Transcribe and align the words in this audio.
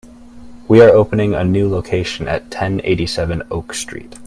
We 0.67 0.81
are 0.81 0.89
opening 0.89 1.29
the 1.29 1.41
a 1.41 1.43
new 1.43 1.69
location 1.69 2.27
at 2.27 2.49
ten 2.49 2.81
eighty-seven 2.83 3.43
Oak 3.51 3.71
Street. 3.75 4.15